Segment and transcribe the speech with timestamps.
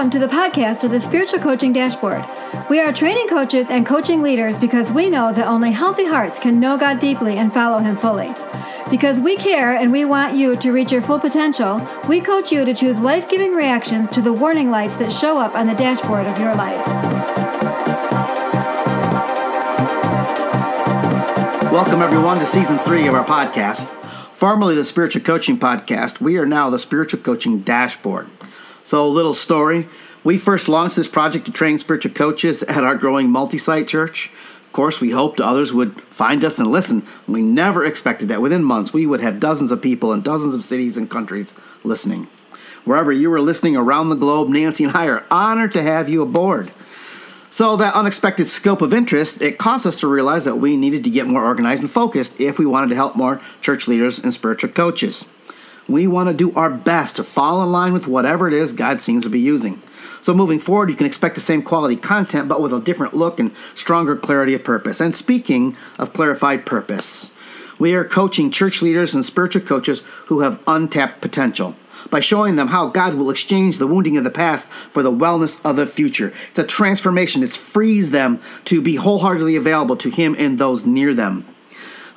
[0.00, 2.24] Welcome to the podcast of the Spiritual Coaching Dashboard.
[2.70, 6.58] We are training coaches and coaching leaders because we know that only healthy hearts can
[6.58, 8.34] know God deeply and follow Him fully.
[8.88, 12.64] Because we care and we want you to reach your full potential, we coach you
[12.64, 16.24] to choose life giving reactions to the warning lights that show up on the dashboard
[16.24, 16.86] of your life.
[21.70, 23.90] Welcome, everyone, to season three of our podcast.
[24.32, 28.30] Formerly the Spiritual Coaching Podcast, we are now the Spiritual Coaching Dashboard.
[28.90, 29.86] So, little story.
[30.24, 34.32] We first launched this project to train spiritual coaches at our growing multi site church.
[34.66, 37.06] Of course, we hoped others would find us and listen.
[37.28, 40.64] We never expected that within months we would have dozens of people in dozens of
[40.64, 41.54] cities and countries
[41.84, 42.26] listening.
[42.84, 46.20] Wherever you are listening around the globe, Nancy and I are honored to have you
[46.20, 46.72] aboard.
[47.48, 51.10] So, that unexpected scope of interest, it caused us to realize that we needed to
[51.10, 54.70] get more organized and focused if we wanted to help more church leaders and spiritual
[54.70, 55.26] coaches.
[55.90, 59.00] We want to do our best to fall in line with whatever it is God
[59.00, 59.82] seems to be using.
[60.20, 63.40] So, moving forward, you can expect the same quality content, but with a different look
[63.40, 65.00] and stronger clarity of purpose.
[65.00, 67.32] And speaking of clarified purpose,
[67.80, 71.74] we are coaching church leaders and spiritual coaches who have untapped potential
[72.08, 75.60] by showing them how God will exchange the wounding of the past for the wellness
[75.68, 76.32] of the future.
[76.50, 81.14] It's a transformation, it frees them to be wholeheartedly available to Him and those near
[81.14, 81.46] them.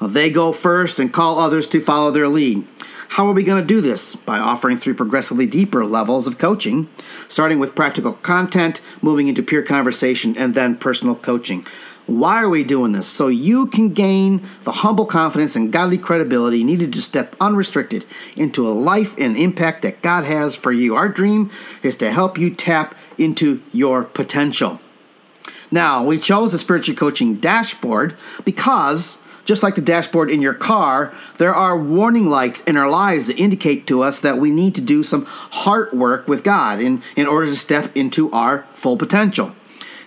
[0.02, 2.68] They go first and call others to follow their lead.
[3.14, 4.16] How are we going to do this?
[4.16, 6.90] By offering three progressively deeper levels of coaching,
[7.28, 11.64] starting with practical content, moving into peer conversation, and then personal coaching.
[12.08, 13.08] Why are we doing this?
[13.08, 18.04] So you can gain the humble confidence and godly credibility needed to step unrestricted
[18.36, 20.96] into a life and impact that God has for you.
[20.96, 21.52] Our dream
[21.84, 24.80] is to help you tap into your potential.
[25.70, 31.14] Now, we chose the spiritual coaching dashboard because just like the dashboard in your car,
[31.38, 34.82] there are warning lights in our lives that indicate to us that we need to
[34.82, 39.54] do some heart work with God in, in order to step into our full potential.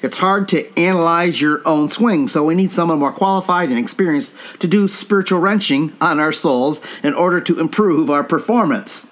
[0.03, 4.35] It's hard to analyze your own swing, so we need someone more qualified and experienced
[4.61, 9.09] to do spiritual wrenching on our souls in order to improve our performance.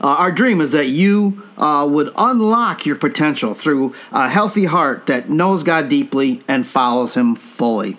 [0.00, 5.06] Uh, our dream is that you uh, would unlock your potential through a healthy heart
[5.06, 7.96] that knows God deeply and follows Him fully.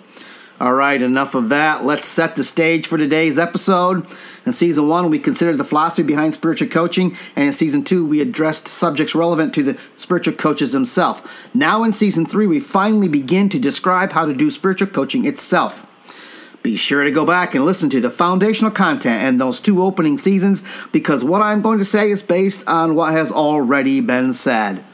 [0.60, 1.84] All right, enough of that.
[1.84, 4.04] Let's set the stage for today's episode.
[4.44, 8.20] In season one, we considered the philosophy behind spiritual coaching, and in season two, we
[8.20, 11.22] addressed subjects relevant to the spiritual coaches themselves.
[11.54, 15.86] Now, in season three, we finally begin to describe how to do spiritual coaching itself.
[16.64, 20.18] Be sure to go back and listen to the foundational content and those two opening
[20.18, 24.84] seasons because what I'm going to say is based on what has already been said.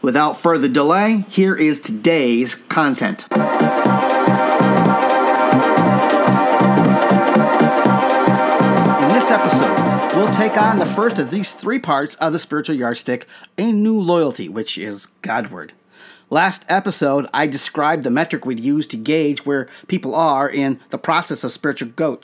[0.00, 3.26] Without further delay, here is today's content.
[9.30, 13.70] Episode, we'll take on the first of these three parts of the spiritual yardstick a
[13.70, 15.72] new loyalty, which is Godward.
[16.30, 20.98] Last episode, I described the metric we'd use to gauge where people are in the
[20.98, 22.18] process of spiritual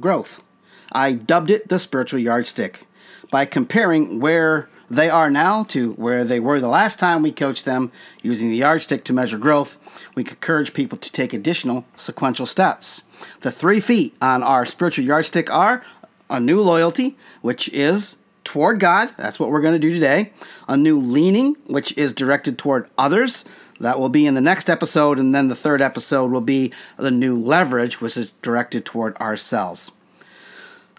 [0.00, 0.42] growth.
[0.90, 2.88] I dubbed it the spiritual yardstick
[3.30, 7.64] by comparing where they are now to where they were the last time we coached
[7.64, 9.78] them using the yardstick to measure growth.
[10.16, 13.02] We encourage people to take additional sequential steps.
[13.42, 15.84] The three feet on our spiritual yardstick are
[16.32, 19.14] a new loyalty, which is toward God.
[19.16, 20.32] That's what we're going to do today.
[20.66, 23.44] A new leaning, which is directed toward others.
[23.78, 25.18] That will be in the next episode.
[25.18, 29.92] And then the third episode will be the new leverage, which is directed toward ourselves.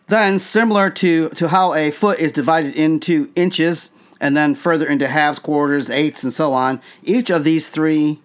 [0.08, 3.90] Then, similar to, to how a foot is divided into inches
[4.20, 8.22] and then further into halves, quarters, eighths, and so on, each of these three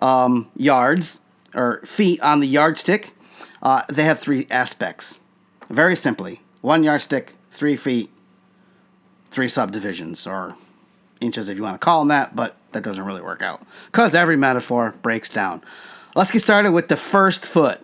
[0.00, 1.20] um, yards
[1.54, 3.12] or feet on the yardstick,
[3.62, 5.20] uh, they have three aspects.
[5.70, 8.10] Very simply, one yardstick, three feet,
[9.30, 10.56] three subdivisions, or
[11.20, 14.14] inches if you want to call them that, but that doesn't really work out because
[14.14, 15.62] every metaphor breaks down.
[16.14, 17.80] Let's get started with the first foot.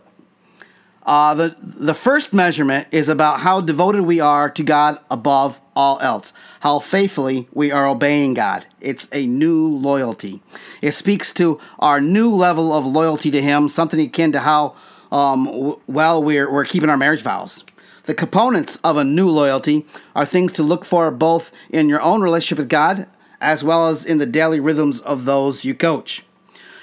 [1.05, 5.98] Uh, the, the first measurement is about how devoted we are to God above all
[6.01, 8.66] else, how faithfully we are obeying God.
[8.80, 10.42] It's a new loyalty.
[10.83, 14.75] It speaks to our new level of loyalty to Him, something akin to how
[15.10, 17.65] um, well we're, we're keeping our marriage vows.
[18.09, 19.84] The components of a new loyalty
[20.16, 23.07] are things to look for both in your own relationship with God
[23.39, 26.25] as well as in the daily rhythms of those you coach.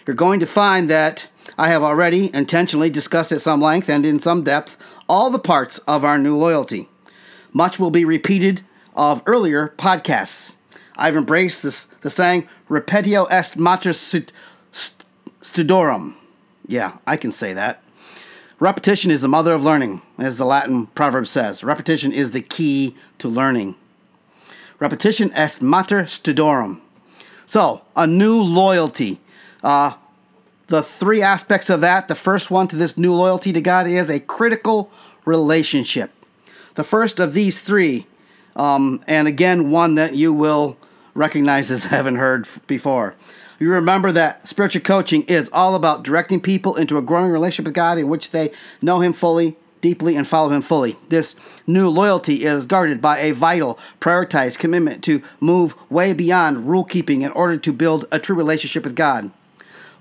[0.06, 1.28] You're going to find that
[1.58, 4.78] I have already intentionally discussed at some length and in some depth
[5.10, 6.90] all the parts of our new loyalty.
[7.52, 8.62] Much will be repeated
[8.96, 10.54] of earlier podcasts.
[10.96, 13.94] I've embraced this, the saying, repetio est mater
[15.42, 16.18] studorum.
[16.68, 17.82] Yeah, I can say that.
[18.66, 21.64] Repetition is the mother of learning, as the Latin proverb says.
[21.64, 23.76] Repetition is the key to learning.
[24.80, 26.82] Repetition est mater studorum.
[27.46, 29.20] So, a new loyalty.
[29.64, 29.94] Uh,
[30.66, 34.10] the three aspects of that the first one to this new loyalty to God is
[34.10, 34.90] a critical
[35.26, 36.10] relationship.
[36.74, 38.08] The first of these three,
[38.56, 40.76] um, and again, one that you will
[41.14, 43.14] recognize as haven't heard before.
[43.58, 47.74] You remember that spiritual coaching is all about directing people into a growing relationship with
[47.74, 50.98] God in which they know Him fully, deeply, and follow Him fully.
[51.08, 51.36] This
[51.66, 57.22] new loyalty is guarded by a vital, prioritized commitment to move way beyond rule keeping
[57.22, 59.32] in order to build a true relationship with God.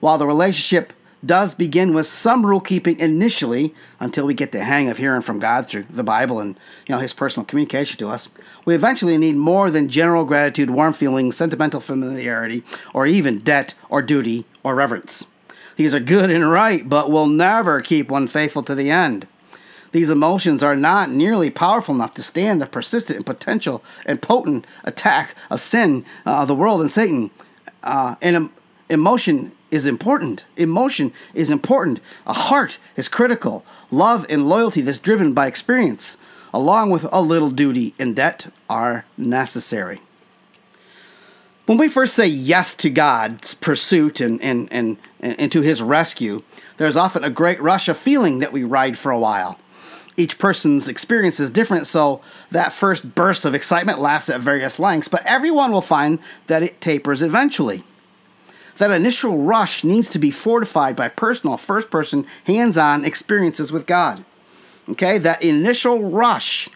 [0.00, 0.92] While the relationship
[1.26, 5.38] does begin with some rule keeping initially until we get the hang of hearing from
[5.38, 8.28] God through the Bible and you know his personal communication to us.
[8.64, 12.62] We eventually need more than general gratitude, warm feelings, sentimental familiarity,
[12.92, 15.26] or even debt or duty or reverence.
[15.76, 19.26] These are good and right, but will never keep one faithful to the end.
[19.92, 24.66] These emotions are not nearly powerful enough to stand the persistent and potential and potent
[24.82, 27.30] attack of sin, uh, the world, and Satan.
[27.82, 28.50] Uh, and
[28.88, 30.44] emotion is important.
[30.56, 31.98] Emotion is important.
[32.26, 33.64] A heart is critical.
[33.90, 36.16] Love and loyalty that's driven by experience,
[36.52, 40.00] along with a little duty and debt, are necessary.
[41.66, 46.44] When we first say yes to God's pursuit and, and, and, and to his rescue,
[46.76, 49.58] there's often a great rush of feeling that we ride for a while.
[50.16, 52.20] Each person's experience is different, so
[52.52, 56.80] that first burst of excitement lasts at various lengths, but everyone will find that it
[56.80, 57.82] tapers eventually.
[58.78, 63.86] That initial rush needs to be fortified by personal, first person, hands on experiences with
[63.86, 64.24] God.
[64.88, 66.68] Okay, that initial rush,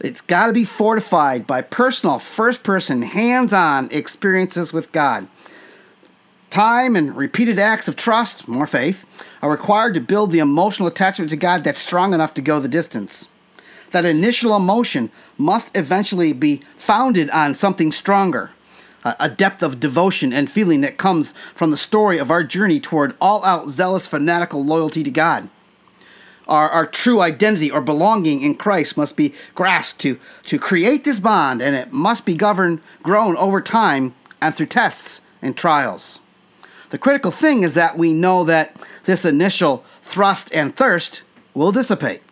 [0.00, 5.26] it's got to be fortified by personal, first person, hands on experiences with God.
[6.50, 9.04] Time and repeated acts of trust, more faith,
[9.42, 12.68] are required to build the emotional attachment to God that's strong enough to go the
[12.68, 13.28] distance.
[13.90, 18.50] That initial emotion must eventually be founded on something stronger
[19.04, 23.14] a depth of devotion and feeling that comes from the story of our journey toward
[23.20, 25.48] all out, zealous, fanatical loyalty to God.
[26.46, 31.20] Our, our true identity or belonging in Christ must be grasped to, to create this
[31.20, 36.20] bond, and it must be governed, grown over time and through tests and trials.
[36.90, 38.74] The critical thing is that we know that
[39.04, 41.22] this initial thrust and thirst
[41.52, 42.22] will dissipate.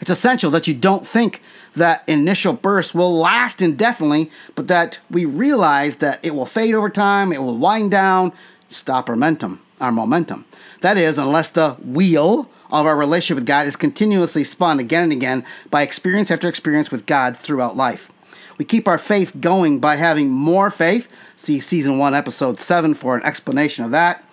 [0.00, 1.42] It's essential that you don't think
[1.74, 6.90] that initial burst will last indefinitely, but that we realize that it will fade over
[6.90, 8.32] time, it will wind down,
[8.68, 10.44] stop our momentum, our momentum.
[10.80, 15.12] That is, unless the wheel of our relationship with God is continuously spun again and
[15.12, 18.10] again by experience after experience with God throughout life.
[18.58, 21.08] We keep our faith going by having more faith.
[21.36, 24.24] See season 1, episode 7 for an explanation of that.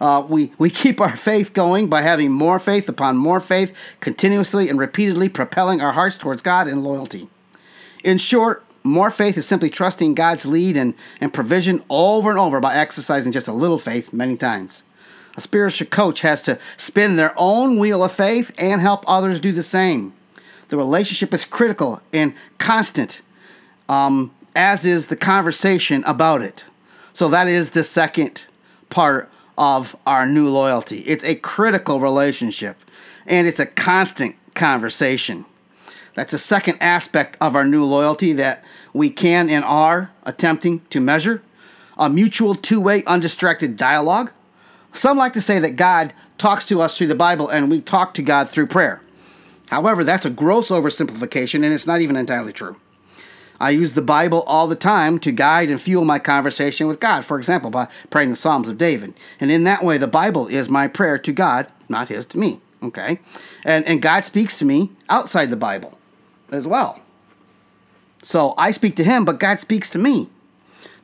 [0.00, 4.68] Uh, we, we keep our faith going by having more faith upon more faith, continuously
[4.68, 7.28] and repeatedly propelling our hearts towards God in loyalty.
[8.02, 12.60] In short, more faith is simply trusting God's lead and, and provision over and over
[12.60, 14.82] by exercising just a little faith many times.
[15.36, 19.52] A spiritual coach has to spin their own wheel of faith and help others do
[19.52, 20.12] the same.
[20.68, 23.22] The relationship is critical and constant,
[23.88, 26.64] um, as is the conversation about it.
[27.12, 28.46] So, that is the second
[28.90, 30.98] part of our new loyalty.
[31.00, 32.76] It's a critical relationship
[33.26, 35.44] and it's a constant conversation.
[36.14, 41.00] That's a second aspect of our new loyalty that we can and are attempting to
[41.00, 41.42] measure
[41.96, 44.30] a mutual two way, undistracted dialogue.
[44.92, 48.14] Some like to say that God talks to us through the Bible and we talk
[48.14, 49.00] to God through prayer.
[49.70, 52.76] However, that's a gross oversimplification and it's not even entirely true.
[53.60, 57.24] I use the Bible all the time to guide and fuel my conversation with God,
[57.24, 59.14] for example, by praying the Psalms of David.
[59.40, 62.60] And in that way, the Bible is my prayer to God, not his to me.
[62.82, 63.20] Okay?
[63.64, 65.98] And, and God speaks to me outside the Bible
[66.50, 67.00] as well.
[68.22, 70.28] So I speak to him, but God speaks to me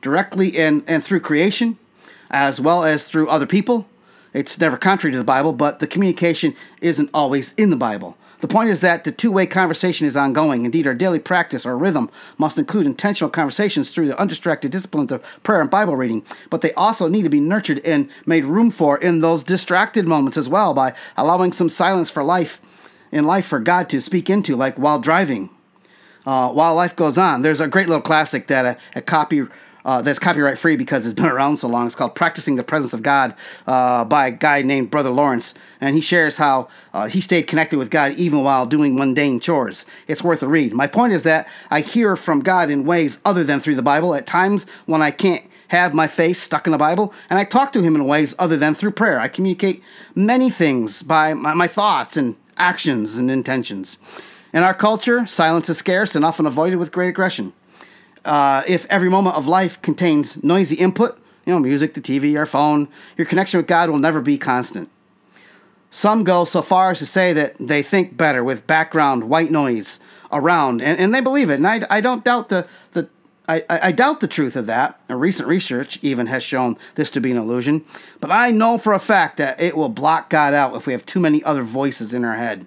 [0.01, 1.77] directly and, and through creation,
[2.29, 3.87] as well as through other people.
[4.33, 8.17] It's never contrary to the Bible, but the communication isn't always in the Bible.
[8.41, 10.65] The point is that the two way conversation is ongoing.
[10.65, 15.23] Indeed, our daily practice our rhythm must include intentional conversations through the undistracted disciplines of
[15.43, 18.97] prayer and Bible reading, but they also need to be nurtured and made room for
[18.97, 22.59] in those distracted moments as well by allowing some silence for life
[23.11, 25.49] in life for God to speak into, like while driving.
[26.25, 29.43] Uh, while life goes on, there's a great little classic that a, a copy
[29.85, 31.85] uh, that's copyright free because it's been around so long.
[31.85, 33.35] It's called Practicing the Presence of God
[33.67, 35.53] uh, by a guy named Brother Lawrence.
[35.79, 39.85] And he shares how uh, he stayed connected with God even while doing mundane chores.
[40.07, 40.73] It's worth a read.
[40.73, 44.13] My point is that I hear from God in ways other than through the Bible
[44.13, 47.71] at times when I can't have my face stuck in the Bible, and I talk
[47.71, 49.21] to him in ways other than through prayer.
[49.21, 49.81] I communicate
[50.13, 53.97] many things by my, my thoughts and actions and intentions.
[54.53, 57.53] In our culture, silence is scarce and often avoided with great aggression.
[58.25, 62.45] Uh, if every moment of life contains noisy input, you know, music, the TV, your
[62.45, 62.87] phone,
[63.17, 64.89] your connection with God will never be constant.
[65.89, 69.99] Some go so far as to say that they think better with background white noise
[70.31, 71.55] around, and, and they believe it.
[71.55, 73.09] And I, I don't doubt the, the
[73.49, 75.01] I, I doubt the truth of that.
[75.09, 77.83] A recent research even has shown this to be an illusion.
[78.21, 81.05] But I know for a fact that it will block God out if we have
[81.05, 82.65] too many other voices in our head.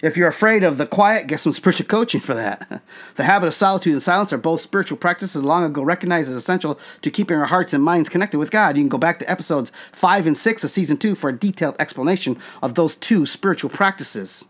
[0.00, 2.82] If you're afraid of the quiet, get some spiritual coaching for that.
[3.16, 6.78] The habit of solitude and silence are both spiritual practices long ago recognized as essential
[7.02, 8.76] to keeping our hearts and minds connected with God.
[8.76, 11.74] You can go back to episodes 5 and 6 of season 2 for a detailed
[11.80, 14.44] explanation of those two spiritual practices.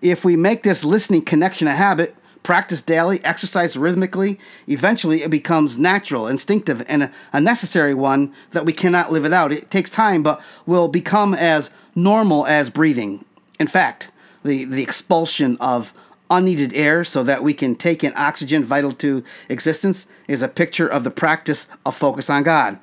[0.00, 5.78] If we make this listening connection a habit, practice daily, exercise rhythmically, eventually it becomes
[5.78, 9.52] natural, instinctive, and a, necessary one that we cannot live without.
[9.52, 13.24] It takes time, but will become as normal as breathing.
[13.60, 14.10] In fact,
[14.44, 15.92] the, the expulsion of
[16.30, 20.88] unneeded air so that we can take in oxygen vital to existence is a picture
[20.88, 22.78] of the practice of focus on God.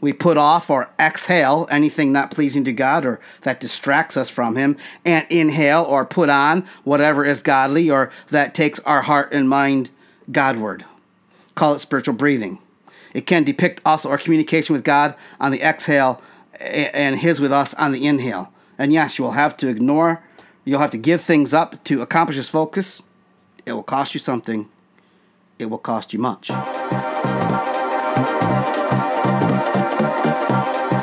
[0.00, 4.56] We put off or exhale anything not pleasing to God or that distracts us from
[4.56, 9.48] Him, and inhale or put on whatever is godly or that takes our heart and
[9.48, 9.90] mind
[10.30, 10.84] Godward.
[11.54, 12.58] Call it spiritual breathing.
[13.14, 16.22] It can depict also our communication with God on the exhale
[16.60, 18.52] and His with us on the inhale.
[18.76, 20.22] And yes, you will have to ignore
[20.68, 23.02] You'll have to give things up to accomplish this focus.
[23.64, 24.68] It will cost you something.
[25.58, 26.50] It will cost you much.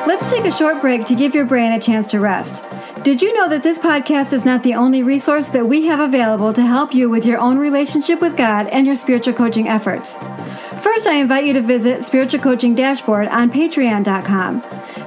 [0.06, 2.62] Let's take a short break to give your brain a chance to rest.
[3.02, 6.54] Did you know that this podcast is not the only resource that we have available
[6.54, 10.16] to help you with your own relationship with God and your spiritual coaching efforts?
[10.84, 14.62] First, I invite you to visit Spiritual Coaching Dashboard on Patreon.com.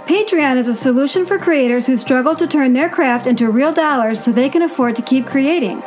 [0.09, 4.25] Patreon is a solution for creators who struggle to turn their craft into real dollars
[4.25, 5.83] so they can afford to keep creating.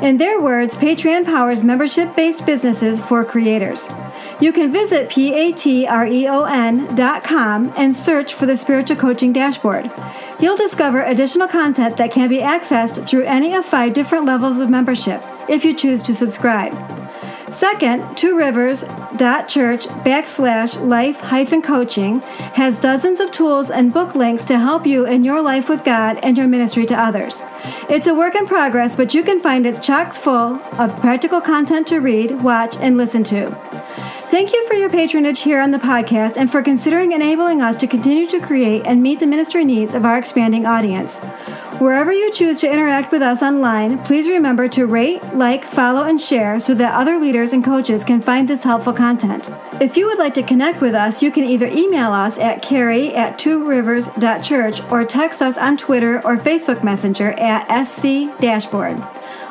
[0.00, 3.88] In their words, Patreon powers membership based businesses for creators.
[4.40, 5.72] You can visit patreon.com
[7.76, 9.90] and search for the Spiritual Coaching Dashboard.
[10.38, 14.70] You'll discover additional content that can be accessed through any of five different levels of
[14.70, 16.95] membership if you choose to subscribe.
[17.50, 18.82] Second, Two Rivers
[19.48, 22.20] church backslash life hyphen coaching
[22.54, 26.18] has dozens of tools and book links to help you in your life with God
[26.22, 27.42] and your ministry to others.
[27.88, 31.86] It's a work in progress, but you can find it chock full of practical content
[31.88, 33.56] to read, watch, and listen to.
[34.36, 37.86] Thank you for your patronage here on the podcast and for considering enabling us to
[37.86, 41.20] continue to create and meet the ministry needs of our expanding audience.
[41.80, 46.20] Wherever you choose to interact with us online, please remember to rate, like, follow, and
[46.20, 49.48] share so that other leaders and coaches can find this helpful content.
[49.80, 53.14] If you would like to connect with us, you can either email us at carrie
[53.14, 59.00] at tworivers.church or text us on Twitter or Facebook Messenger at SC Dashboard.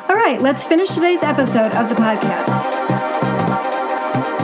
[0.08, 2.75] All right, let's finish today's episode of the podcast.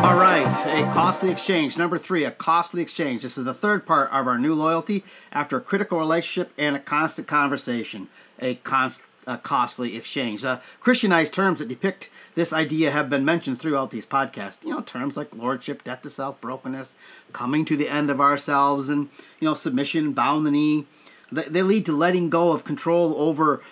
[0.02, 1.78] All right, a costly exchange.
[1.78, 3.23] Number three, a costly exchange.
[3.23, 6.80] This is the third part of our new loyalty after a critical relationship and a
[6.80, 8.09] constant conversation.
[8.40, 10.44] A, const, a costly exchange.
[10.44, 14.64] Uh, Christianized terms that depict this idea have been mentioned throughout these podcasts.
[14.64, 16.94] You know, terms like lordship, death to self, brokenness,
[17.32, 20.85] coming to the end of ourselves, and, you know, submission, bound the knee.
[21.30, 23.62] They, they lead to letting go of control over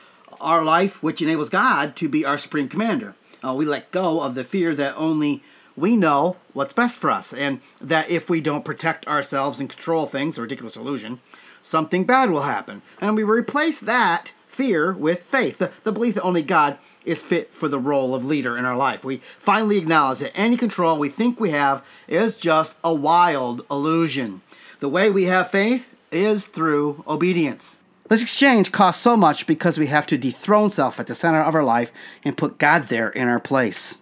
[0.40, 3.16] our life, which enables God to be our supreme commander.
[3.44, 5.42] Uh, we let go of the fear that only
[5.80, 10.06] we know what's best for us, and that if we don't protect ourselves and control
[10.06, 11.20] things, a ridiculous illusion,
[11.60, 12.82] something bad will happen.
[13.00, 17.52] And we replace that fear with faith, the, the belief that only God is fit
[17.52, 19.04] for the role of leader in our life.
[19.04, 24.42] We finally acknowledge that any control we think we have is just a wild illusion.
[24.80, 27.78] The way we have faith is through obedience.
[28.08, 31.54] This exchange costs so much because we have to dethrone self at the center of
[31.54, 31.92] our life
[32.24, 34.00] and put God there in our place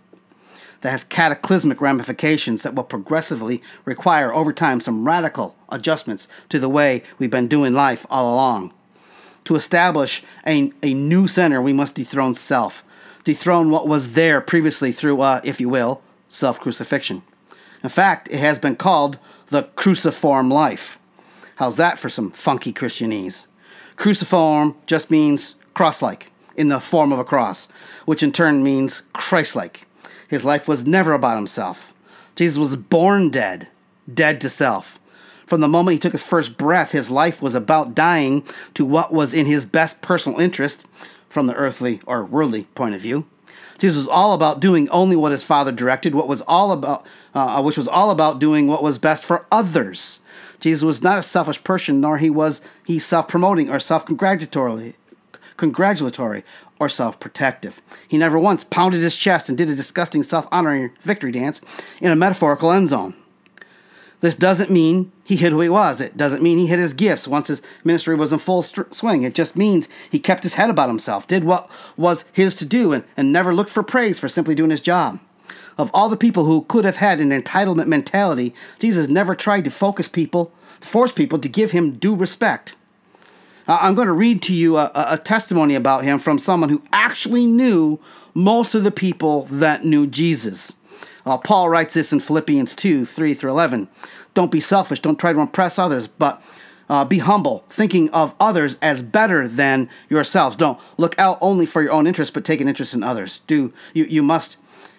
[0.81, 6.69] that has cataclysmic ramifications that will progressively require over time some radical adjustments to the
[6.69, 8.73] way we've been doing life all along.
[9.45, 12.85] To establish a, a new center, we must dethrone self,
[13.25, 17.23] dethrone what was there previously through, uh, if you will, self crucifixion.
[17.83, 20.99] In fact, it has been called the cruciform life.
[21.57, 23.47] How's that for some funky Christianese?
[23.97, 27.69] Cruciform just means cross like, in the form of a cross,
[28.05, 29.88] which in turn means Christ like.
[30.29, 31.93] His life was never about himself.
[32.37, 33.69] Jesus was born dead,
[34.13, 35.01] dead to self.
[35.47, 38.45] From the moment he took his first breath, his life was about dying
[38.75, 40.85] to what was in his best personal interest
[41.31, 43.27] from the earthly or worldly point of view.
[43.79, 47.63] Jesus was all about doing only what his father directed, what was all about, uh,
[47.63, 50.21] which was all about doing what was best for others.
[50.61, 54.97] Jesus was not a selfish person, nor he was he self-promoting or self-congratulatory
[55.59, 56.43] congratulatory
[56.81, 57.83] or self protective.
[58.09, 61.61] He never once pounded his chest and did a disgusting self honoring victory dance
[62.01, 63.15] in a metaphorical end zone.
[64.21, 66.01] This doesn't mean he hid who he was.
[66.01, 69.23] It doesn't mean he hid his gifts once his ministry was in full swing.
[69.23, 72.93] It just means he kept his head about himself, did what was his to do,
[72.93, 75.21] and, and never looked for praise for simply doing his job.
[75.77, 79.71] Of all the people who could have had an entitlement mentality, Jesus never tried to
[79.71, 82.75] focus people, force people to give him due respect.
[83.69, 86.83] Uh, I'm going to read to you a, a testimony about him from someone who
[86.91, 88.01] actually knew
[88.33, 90.75] most of the people that knew Jesus.
[91.27, 93.89] Uh, Paul writes this in Philippians 2 3 through 11.
[94.33, 96.43] Don't be selfish, don't try to impress others, but
[96.89, 100.57] uh, be humble, thinking of others as better than yourselves.
[100.57, 103.43] Don't look out only for your own interest, but take an interest in others.
[103.47, 104.57] Do you, you must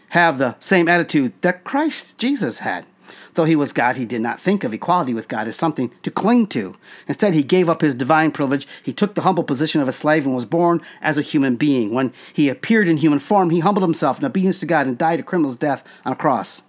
[0.09, 2.85] have the same attitude that Christ Jesus had.
[3.33, 6.11] Though he was God, he did not think of equality with God as something to
[6.11, 6.75] cling to.
[7.07, 8.67] Instead, he gave up his divine privilege.
[8.83, 11.93] He took the humble position of a slave and was born as a human being.
[11.93, 15.19] When he appeared in human form, he humbled himself in obedience to God and died
[15.19, 16.63] a criminal's death on a cross.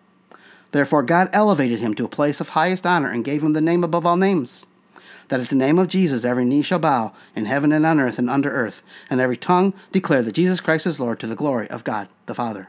[0.72, 3.82] Therefore, God elevated him to a place of highest honor and gave him the name
[3.82, 4.66] above all names.
[5.28, 8.18] That at the name of Jesus every knee shall bow in heaven and on earth
[8.18, 11.68] and under earth, and every tongue declare that Jesus Christ is Lord to the glory
[11.70, 12.68] of God the Father.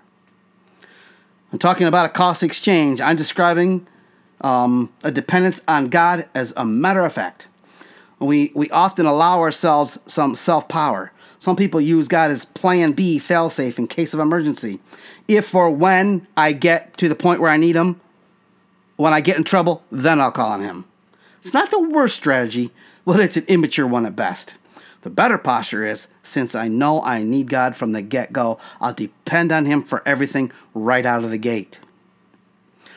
[1.52, 3.02] I'm talking about a cost exchange.
[3.02, 3.86] I'm describing
[4.42, 7.48] um, a dependence on God as a matter of fact.
[8.20, 11.12] We, we often allow ourselves some self power.
[11.40, 14.80] Some people use God as plan B, failsafe in case of emergency.
[15.28, 18.00] If or when I get to the point where I need Him,
[18.96, 20.86] when I get in trouble, then I'll call on Him.
[21.40, 22.70] It's not the worst strategy,
[23.06, 24.56] but it's an immature one at best.
[25.02, 28.94] The better posture is since I know I need God from the get go, I'll
[28.94, 31.80] depend on Him for everything right out of the gate.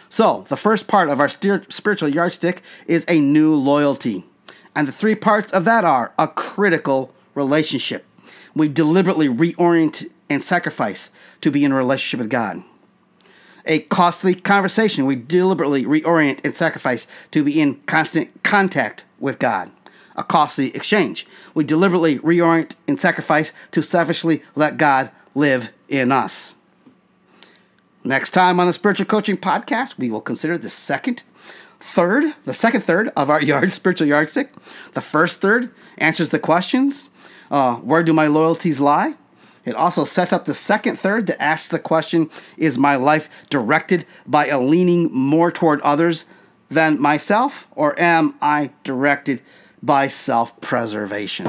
[0.08, 4.24] So, the first part of our spiritual yardstick is a new loyalty.
[4.76, 8.04] And the three parts of that are a critical relationship.
[8.54, 12.62] We deliberately reorient and sacrifice to be in a relationship with God.
[13.66, 15.06] A costly conversation.
[15.06, 19.72] We deliberately reorient and sacrifice to be in constant contact with God
[20.16, 21.26] a costly exchange.
[21.54, 26.54] We deliberately reorient and sacrifice to selfishly let God live in us.
[28.04, 31.22] Next time on the Spiritual Coaching Podcast, we will consider the second
[31.80, 34.52] third, the second third of our yard spiritual yardstick.
[34.92, 37.08] The first third answers the questions
[37.50, 39.14] uh, Where do my loyalties lie?
[39.64, 44.04] It also sets up the second third to ask the question Is my life directed
[44.26, 46.26] by a leaning more toward others
[46.70, 49.42] than myself, or am I directed
[49.84, 51.44] by self preservation.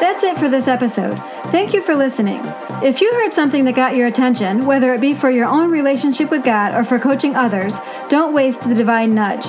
[0.00, 1.16] That's it for this episode.
[1.50, 2.40] Thank you for listening.
[2.82, 6.30] If you heard something that got your attention, whether it be for your own relationship
[6.30, 9.46] with God or for coaching others, don't waste the divine nudge.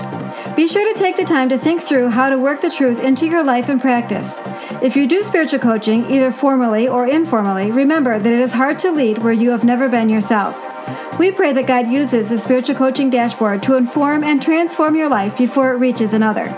[0.55, 3.27] Be sure to take the time to think through how to work the truth into
[3.27, 4.35] your life and practice.
[4.81, 8.91] If you do spiritual coaching, either formally or informally, remember that it is hard to
[8.91, 10.68] lead where you have never been yourself.
[11.19, 15.37] We pray that God uses the spiritual coaching dashboard to inform and transform your life
[15.37, 16.55] before it reaches another.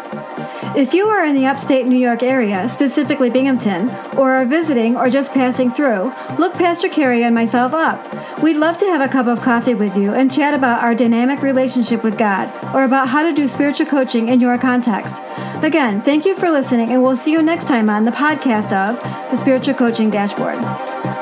[0.73, 5.09] If you are in the upstate New York area, specifically Binghamton, or are visiting or
[5.09, 8.41] just passing through, look Pastor Carrie and myself up.
[8.41, 11.41] We'd love to have a cup of coffee with you and chat about our dynamic
[11.41, 15.17] relationship with God or about how to do spiritual coaching in your context.
[15.61, 18.97] Again, thank you for listening, and we'll see you next time on the podcast of
[19.29, 21.20] the Spiritual Coaching Dashboard.